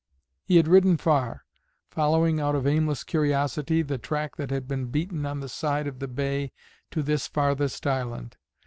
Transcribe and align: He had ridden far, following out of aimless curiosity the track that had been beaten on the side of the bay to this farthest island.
He 0.43 0.57
had 0.57 0.67
ridden 0.67 0.97
far, 0.97 1.45
following 1.91 2.39
out 2.39 2.55
of 2.55 2.65
aimless 2.65 3.03
curiosity 3.03 3.83
the 3.83 3.99
track 3.99 4.35
that 4.37 4.49
had 4.49 4.67
been 4.67 4.87
beaten 4.87 5.27
on 5.27 5.41
the 5.41 5.47
side 5.47 5.85
of 5.85 5.99
the 5.99 6.07
bay 6.07 6.51
to 6.89 7.03
this 7.03 7.27
farthest 7.27 7.85
island. 7.85 8.35